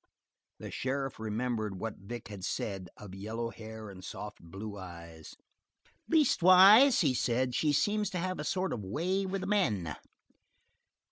[0.57, 5.35] The sheriff remembered what Vic had said of yellow hair and soft blue eyes.
[6.09, 9.95] "Leastways," he said, "she seems to have a sort of way with the men."